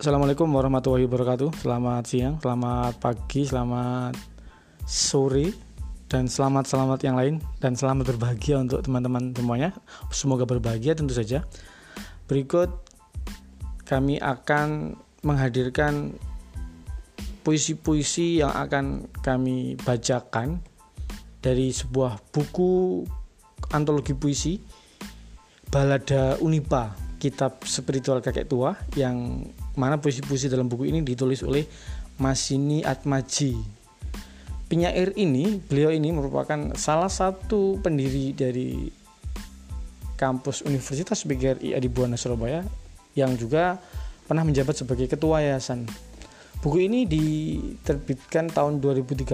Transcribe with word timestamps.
Assalamualaikum 0.00 0.48
warahmatullahi 0.48 1.04
wabarakatuh. 1.04 1.60
Selamat 1.60 2.08
siang, 2.08 2.40
selamat 2.40 3.04
pagi, 3.04 3.44
selamat 3.44 4.16
sore, 4.88 5.52
dan 6.08 6.24
selamat-selamat 6.24 7.04
yang 7.04 7.20
lain 7.20 7.34
dan 7.60 7.76
selamat 7.76 8.08
berbahagia 8.08 8.64
untuk 8.64 8.80
teman-teman 8.80 9.36
semuanya. 9.36 9.76
Semoga 10.08 10.48
berbahagia 10.48 10.96
tentu 10.96 11.12
saja. 11.12 11.44
Berikut 12.32 12.72
kami 13.84 14.16
akan 14.16 14.96
menghadirkan 15.20 16.16
puisi-puisi 17.44 18.40
yang 18.40 18.56
akan 18.56 19.04
kami 19.20 19.76
bacakan 19.84 20.64
dari 21.44 21.76
sebuah 21.76 22.16
buku 22.32 23.04
antologi 23.76 24.16
puisi 24.16 24.64
Balada 25.68 26.40
Unipa, 26.40 26.96
kitab 27.20 27.60
spiritual 27.68 28.24
kakek 28.24 28.48
tua 28.48 28.80
yang 28.96 29.44
mana 29.78 30.00
puisi-puisi 30.00 30.50
dalam 30.50 30.66
buku 30.66 30.90
ini 30.90 31.04
ditulis 31.04 31.42
oleh 31.46 31.66
Masini 32.18 32.82
Atmaji. 32.82 33.56
Penyair 34.70 35.10
ini, 35.18 35.58
beliau 35.58 35.90
ini 35.90 36.14
merupakan 36.14 36.78
salah 36.78 37.10
satu 37.10 37.82
pendiri 37.82 38.30
dari 38.30 38.86
kampus 40.14 40.62
Universitas 40.62 41.26
PGRI 41.26 41.74
Adibuana 41.74 42.14
Surabaya 42.14 42.62
yang 43.18 43.34
juga 43.34 43.80
pernah 44.28 44.46
menjabat 44.46 44.78
sebagai 44.78 45.10
ketua 45.10 45.42
yayasan. 45.42 45.90
Buku 46.60 46.86
ini 46.86 47.08
diterbitkan 47.08 48.52
tahun 48.52 48.78
2013 48.84 49.26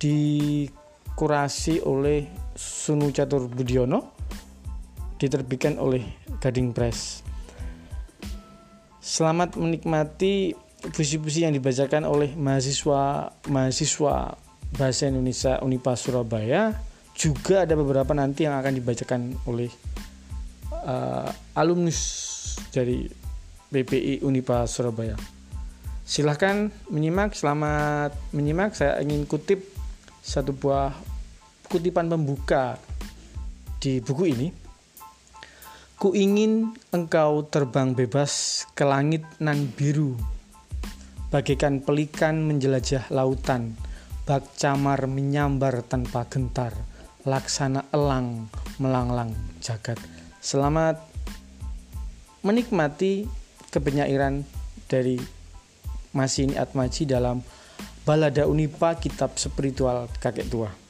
dikurasi 0.00 1.82
oleh 1.84 2.30
Sunu 2.56 3.10
Catur 3.10 3.50
Budiono 3.50 4.16
diterbitkan 5.20 5.76
oleh 5.76 6.00
Gading 6.40 6.72
Press. 6.72 7.26
Selamat 9.00 9.56
menikmati 9.56 10.52
puisi-puisi 10.92 11.48
yang 11.48 11.56
dibacakan 11.56 12.04
oleh 12.04 12.36
mahasiswa 12.36 13.32
mahasiswa 13.48 14.36
bahasa 14.76 15.08
Indonesia 15.08 15.56
Unipa 15.64 15.96
Surabaya. 15.96 16.76
Juga 17.16 17.64
ada 17.64 17.72
beberapa 17.80 18.12
nanti 18.12 18.44
yang 18.44 18.60
akan 18.60 18.76
dibacakan 18.76 19.40
oleh 19.48 19.72
uh, 20.84 21.32
alumnus 21.56 22.00
dari 22.76 23.08
BPI 23.72 24.20
Unipa 24.20 24.68
Surabaya. 24.68 25.16
Silahkan 26.04 26.68
menyimak, 26.92 27.32
selamat 27.32 28.12
menyimak. 28.36 28.76
Saya 28.76 29.00
ingin 29.00 29.24
kutip 29.24 29.64
satu 30.20 30.52
buah 30.52 30.92
kutipan 31.72 32.04
pembuka 32.12 32.76
di 33.80 34.04
buku 34.04 34.28
ini. 34.28 34.48
Ku 36.00 36.16
ingin 36.16 36.72
engkau 36.96 37.44
terbang 37.44 37.92
bebas 37.92 38.64
ke 38.72 38.88
langit 38.88 39.20
nan 39.36 39.68
biru, 39.68 40.16
bagaikan 41.28 41.84
pelikan 41.84 42.40
menjelajah 42.48 43.12
lautan, 43.12 43.76
bak 44.24 44.48
camar 44.56 45.04
menyambar 45.04 45.84
tanpa 45.84 46.24
gentar, 46.24 46.72
laksana 47.28 47.84
elang 47.92 48.48
melanglang 48.80 49.36
jagat. 49.60 50.00
Selamat 50.40 50.96
menikmati 52.48 53.28
kepenyairan 53.68 54.48
dari 54.88 55.20
Masini 56.16 56.56
Atmaji 56.56 57.04
dalam 57.04 57.44
Balada 58.08 58.48
Unipa 58.48 58.96
Kitab 58.96 59.36
Spiritual 59.36 60.08
Kakek 60.16 60.48
Tua. 60.48 60.89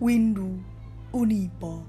Windu 0.00 0.56
Unipa. 1.12 1.84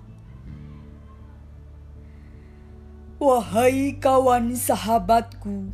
Wahai 3.15 3.95
kawan 4.03 4.51
sahabatku 4.51 5.71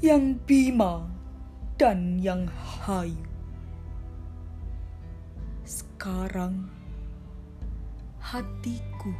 yang 0.00 0.40
bima 0.48 1.04
dan 1.76 2.16
yang 2.16 2.48
hayu. 2.48 3.20
Sekarang 5.68 6.72
hatiku 8.24 9.12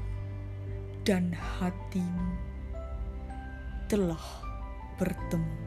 dan 1.04 1.36
hatimu 1.36 2.32
telah 3.92 4.24
bertemu. 4.96 5.60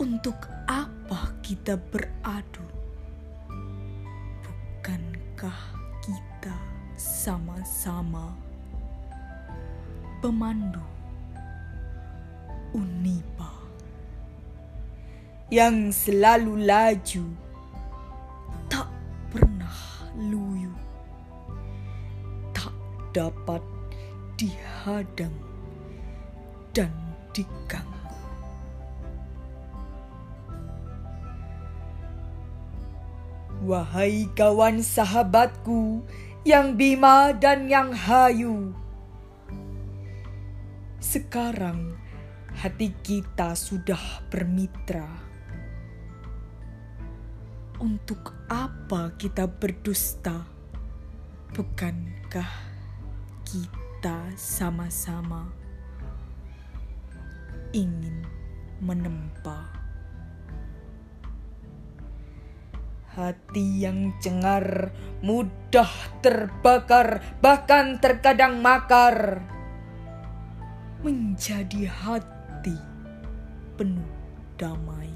Untuk 0.00 0.40
apa 0.64 1.36
kita 1.44 1.76
beradu? 1.76 2.85
Bukankah 5.46 5.78
kita 6.02 6.56
sama-sama 6.98 8.34
pemandu 10.18 10.82
Unipa 12.74 13.54
yang 15.46 15.94
selalu 15.94 16.66
laju, 16.66 17.30
tak 18.66 18.90
pernah 19.30 19.78
luyu, 20.18 20.74
tak 22.50 22.74
dapat 23.14 23.62
dihadang 24.34 25.30
dan 26.74 26.90
diganggu. 27.30 27.95
Wahai 33.66 34.30
kawan 34.38 34.78
sahabatku 34.78 36.06
yang 36.46 36.78
bima 36.78 37.34
dan 37.34 37.66
yang 37.66 37.90
hayu. 37.90 38.70
Sekarang 41.02 41.98
hati 42.54 42.94
kita 43.02 43.58
sudah 43.58 44.22
bermitra. 44.30 45.10
Untuk 47.82 48.38
apa 48.46 49.18
kita 49.18 49.50
berdusta? 49.50 50.46
Bukankah 51.50 52.52
kita 53.42 54.30
sama-sama 54.38 55.50
ingin 57.74 58.22
menempa? 58.78 59.75
Hati 63.16 63.80
yang 63.80 64.12
cengar, 64.20 64.92
mudah 65.24 65.88
terbakar, 66.20 67.24
bahkan 67.40 67.96
terkadang 67.96 68.60
makar. 68.60 69.40
Menjadi 71.00 71.88
hati 71.88 72.76
penuh 73.80 74.12
damai. 74.60 75.08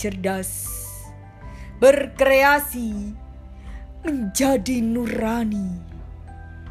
Cerdas, 0.00 0.80
berkreasi, 1.76 3.12
menjadi 4.00 4.80
nurani 4.80 5.76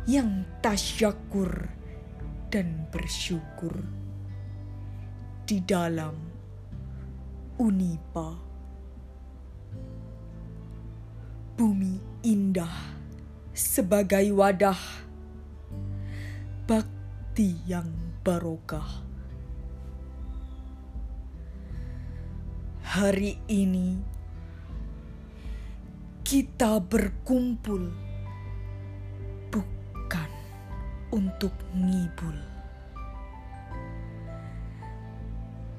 yang 0.09 0.49
tasyakur 0.65 1.69
dan 2.49 2.89
bersyukur 2.89 3.85
di 5.45 5.61
dalam 5.61 6.15
Unipa. 7.61 8.46
Bumi 11.57 11.97
indah 12.21 12.69
sebagai 13.49 14.29
wadah 14.29 14.77
bakti 16.69 17.57
yang 17.65 17.89
barokah. 18.21 18.85
Hari 22.85 23.41
ini 23.49 23.97
kita 26.21 26.77
berkumpul 26.77 27.89
bukan 29.49 30.31
untuk 31.09 31.57
ngibul, 31.73 32.37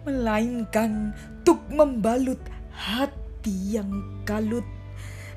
melainkan 0.02 1.14
untuk 1.38 1.62
membalut 1.70 2.42
hati 2.74 3.78
yang 3.78 3.94
kalut 4.26 4.66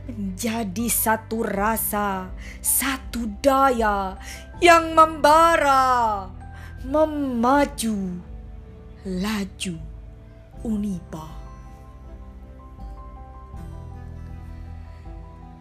menjadi 0.09 0.87
satu 0.89 1.45
rasa, 1.45 2.33
satu 2.61 3.29
daya 3.41 4.17
yang 4.61 4.93
membara, 4.97 6.27
memaju, 6.85 8.21
laju, 9.05 9.77
unipa. 10.65 11.27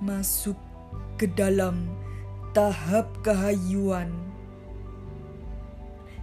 Masuk 0.00 0.56
ke 1.20 1.28
dalam 1.28 1.84
tahap 2.56 3.12
kehayuan. 3.20 4.08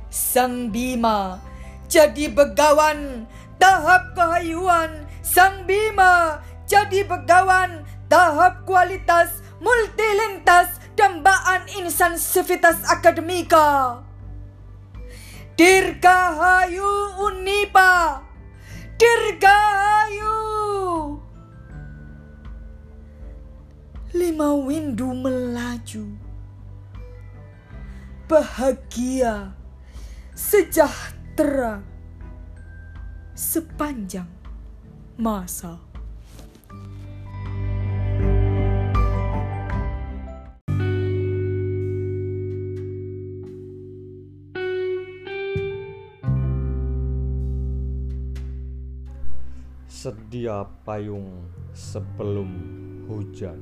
Sang 0.07 0.71
Bima 0.71 1.37
jadi 1.91 2.31
begawan 2.31 3.27
tahap 3.59 4.15
kehayuan 4.15 5.07
Sang 5.19 5.67
Bima 5.67 6.43
jadi 6.67 7.07
begawan 7.07 7.87
tahap 8.17 8.65
kualitas 8.65 9.45
multilintas 9.61 10.81
dambaan 10.97 11.69
insan 11.77 12.17
sivitas 12.17 12.81
akademika. 12.89 14.01
Dirgahayu 15.53 17.13
Unipa. 17.21 18.25
Dirgahayu. 18.97 20.33
Lima 24.17 24.49
windu 24.65 25.13
melaju. 25.13 26.17
Bahagia 28.25 29.53
Sejahtera 30.33 31.79
Sepanjang 33.37 34.27
masa 35.15 35.86
Sedia 49.97 50.61
payung 50.85 51.49
sebelum 51.73 52.53
hujan. 53.09 53.57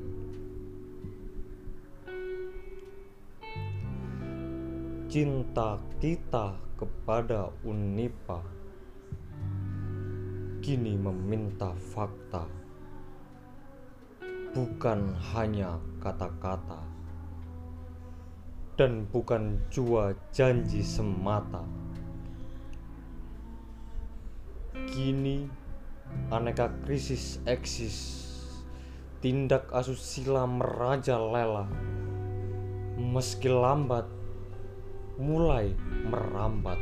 Cinta 5.08 5.80
kita 5.96 6.60
kepada 6.76 7.48
Unipa 7.64 8.44
kini 10.60 11.00
meminta 11.00 11.72
fakta, 11.72 12.44
bukan 14.52 15.16
hanya 15.32 15.80
kata-kata, 16.04 16.84
dan 18.76 19.08
bukan 19.08 19.56
jua 19.72 20.12
janji 20.36 20.84
semata. 20.84 21.64
Kini 24.84 25.64
aneka 26.28 26.70
krisis 26.84 27.38
eksis, 27.46 27.96
tindak 29.22 29.70
asusila 29.70 30.46
merajalela, 30.46 31.70
meski 32.98 33.50
lambat 33.50 34.08
mulai 35.16 35.72
merambat. 36.06 36.78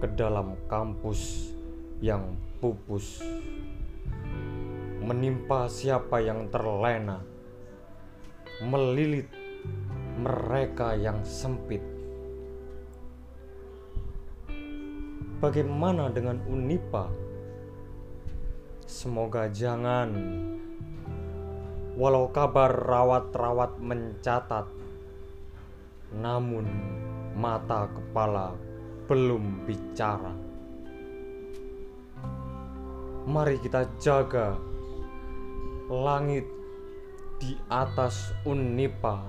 Ke 0.00 0.08
dalam 0.16 0.56
kampus 0.64 1.52
yang 2.00 2.32
pupus 2.64 3.20
menimpa 5.04 5.68
siapa 5.68 6.24
yang 6.24 6.48
terlena 6.48 7.20
melilit 8.64 9.28
mereka 10.20 10.92
yang 10.92 11.24
sempit. 11.24 11.80
Bagaimana 15.40 16.12
dengan 16.12 16.44
Unipa 16.44 17.08
semoga 18.90 19.46
jangan 19.46 20.10
walau 21.94 22.26
kabar 22.34 22.74
rawat-rawat 22.74 23.78
mencatat 23.78 24.66
namun 26.18 26.66
mata 27.38 27.86
kepala 27.86 28.58
belum 29.06 29.62
bicara 29.62 30.34
mari 33.30 33.62
kita 33.62 33.86
jaga 34.02 34.58
langit 35.86 36.50
di 37.38 37.54
atas 37.70 38.34
Unipa 38.42 39.22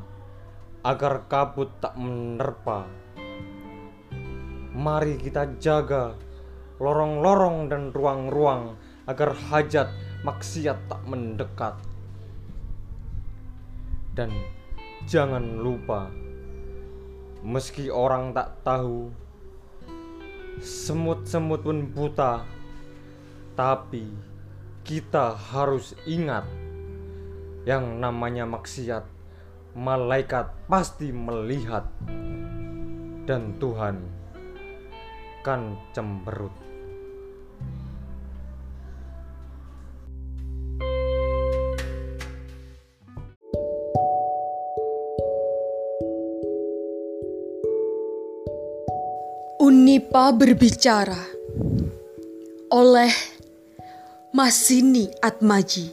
agar 0.81 1.29
kabut 1.29 1.69
tak 1.77 1.93
menerpa. 1.95 2.89
Mari 4.73 5.15
kita 5.21 5.61
jaga 5.61 6.17
lorong-lorong 6.81 7.69
dan 7.69 7.93
ruang-ruang 7.93 8.75
agar 9.05 9.33
hajat 9.49 9.89
maksiat 10.21 10.77
tak 10.89 11.01
mendekat. 11.09 11.75
Dan 14.11 14.29
jangan 15.07 15.61
lupa, 15.63 16.11
meski 17.41 17.87
orang 17.87 18.35
tak 18.35 18.59
tahu, 18.61 19.09
semut-semut 20.61 21.65
pun 21.65 21.89
buta 21.89 22.45
tapi 23.57 24.05
kita 24.85 25.33
harus 25.33 25.97
ingat 26.05 26.45
yang 27.65 27.97
namanya 27.97 28.45
maksiat 28.45 29.05
malaikat 29.73 30.53
pasti 30.69 31.09
melihat 31.09 31.89
dan 33.25 33.57
Tuhan 33.57 34.01
kan 35.41 35.77
cemberut 35.93 36.53
Unipa 49.61 50.33
berbicara 50.33 51.21
oleh 52.73 53.13
Masini 54.33 55.05
Atmaji. 55.21 55.85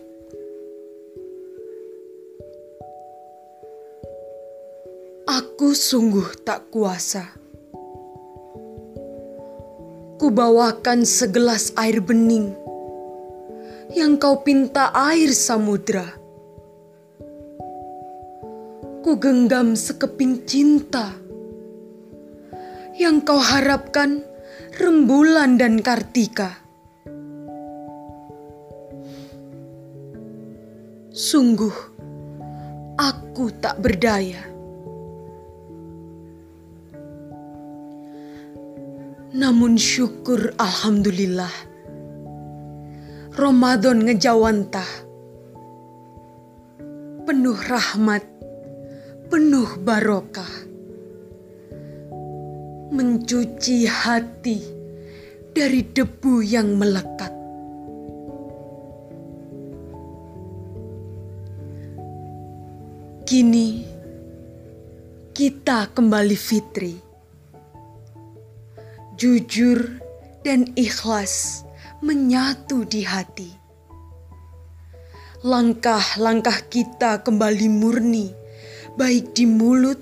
Aku 5.28 5.76
sungguh 5.76 6.32
tak 6.48 6.72
kuasa 6.72 7.28
Kubawakan 10.16 11.04
segelas 11.04 11.76
air 11.76 12.00
bening 12.00 12.56
Yang 13.92 14.12
kau 14.16 14.40
pinta 14.40 14.96
air 14.96 15.28
samudra. 15.28 16.08
Ku 19.04 19.12
genggam 19.20 19.76
sekeping 19.76 20.48
cinta 20.48 21.27
Yang 22.98 23.30
kau 23.30 23.38
harapkan 23.38 24.26
rembulan 24.74 25.54
dan 25.54 25.78
kartika 25.78 26.58
Sungguh, 31.18 31.74
aku 32.94 33.50
tak 33.58 33.82
berdaya. 33.82 34.38
Namun 39.34 39.74
syukur 39.74 40.54
Alhamdulillah. 40.58 41.50
Ramadan 43.34 44.06
ngejawantah. 44.06 44.90
Penuh 47.26 47.58
rahmat, 47.66 48.22
penuh 49.26 49.74
barokah. 49.82 50.67
Mencuci 52.88 53.84
hati 53.84 54.56
dari 55.52 55.84
debu 55.84 56.40
yang 56.40 56.72
melekat. 56.80 57.28
Kini 63.28 63.84
kita 65.36 65.92
kembali 65.92 66.32
fitri, 66.32 66.96
jujur 69.20 70.00
dan 70.40 70.64
ikhlas 70.72 71.68
menyatu 72.00 72.88
di 72.88 73.04
hati. 73.04 73.52
Langkah-langkah 75.44 76.72
kita 76.72 77.20
kembali 77.20 77.68
murni, 77.68 78.32
baik 78.96 79.36
di 79.36 79.44
mulut, 79.44 80.00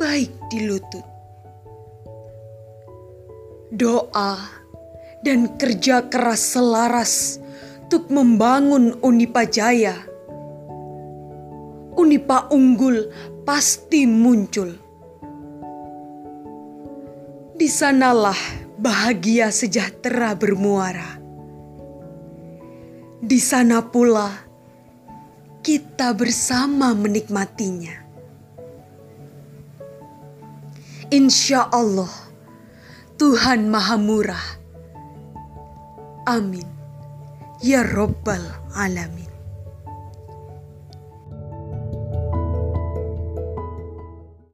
baik 0.00 0.32
di 0.48 0.64
lutut. 0.64 1.09
Doa 3.70 4.36
dan 5.22 5.54
kerja 5.56 6.10
keras 6.10 6.58
selaras 6.58 7.38
untuk 7.86 8.10
membangun 8.10 8.98
Unipajaya 9.02 10.10
Unipa 12.00 12.48
unggul 12.48 13.12
pasti 13.44 14.08
muncul. 14.08 14.72
Di 17.60 17.68
sanalah 17.68 18.38
bahagia 18.80 19.52
sejahtera 19.52 20.32
bermuara. 20.32 21.20
Di 23.20 23.36
sana 23.36 23.84
pula 23.84 24.32
kita 25.60 26.16
bersama 26.16 26.96
menikmatinya. 26.96 28.00
Insya 31.12 31.68
Allah, 31.68 32.29
Tuhan 33.20 33.68
Maha 33.68 34.00
Murah. 34.00 34.46
Amin. 36.24 36.64
Ya 37.60 37.84
Rabbal 37.84 38.40
Alamin. 38.72 39.29